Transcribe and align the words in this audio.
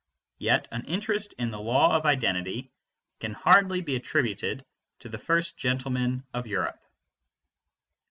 Yet 0.39 0.67
an 0.71 0.85
interest 0.85 1.33
in 1.33 1.51
the 1.51 1.59
law 1.59 1.95
of 1.95 2.07
identity 2.07 2.71
can 3.19 3.33
hardly 3.35 3.81
be 3.81 3.95
attributed 3.95 4.65
to 5.01 5.09
the 5.09 5.19
first 5.19 5.59
gentleman 5.59 6.25
of 6.33 6.47
Europe. 6.47 6.81